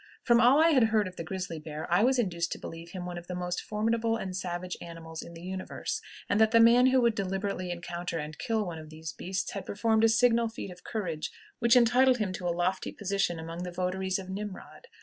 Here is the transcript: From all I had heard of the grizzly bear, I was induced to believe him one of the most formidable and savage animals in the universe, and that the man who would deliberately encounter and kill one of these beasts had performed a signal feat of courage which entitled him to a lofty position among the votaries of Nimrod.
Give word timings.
From 0.23 0.41
all 0.41 0.59
I 0.59 0.69
had 0.69 0.85
heard 0.85 1.07
of 1.07 1.15
the 1.15 1.23
grizzly 1.23 1.59
bear, 1.59 1.85
I 1.93 2.01
was 2.01 2.17
induced 2.17 2.51
to 2.53 2.57
believe 2.57 2.89
him 2.89 3.05
one 3.05 3.19
of 3.19 3.27
the 3.27 3.35
most 3.35 3.61
formidable 3.61 4.17
and 4.17 4.35
savage 4.35 4.75
animals 4.81 5.21
in 5.21 5.35
the 5.35 5.43
universe, 5.43 6.01
and 6.27 6.41
that 6.41 6.49
the 6.49 6.59
man 6.59 6.87
who 6.87 6.99
would 7.01 7.13
deliberately 7.13 7.69
encounter 7.69 8.17
and 8.17 8.35
kill 8.39 8.65
one 8.65 8.79
of 8.79 8.89
these 8.89 9.13
beasts 9.13 9.51
had 9.51 9.67
performed 9.67 10.03
a 10.03 10.09
signal 10.09 10.47
feat 10.47 10.71
of 10.71 10.83
courage 10.83 11.29
which 11.59 11.75
entitled 11.75 12.17
him 12.17 12.33
to 12.33 12.47
a 12.47 12.49
lofty 12.57 12.91
position 12.91 13.39
among 13.39 13.61
the 13.61 13.69
votaries 13.69 14.17
of 14.17 14.27
Nimrod. 14.27 14.87